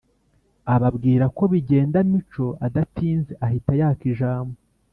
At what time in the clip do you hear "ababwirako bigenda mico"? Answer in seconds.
0.75-2.45